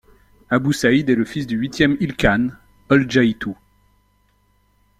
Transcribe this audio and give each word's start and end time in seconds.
Abou-Saïd 0.49 1.07
est 1.11 1.15
le 1.15 1.25
fils 1.25 1.45
du 1.45 1.55
huitième 1.57 1.95
ilkhan, 1.99 2.47
Oldjaïtou. 2.89 3.55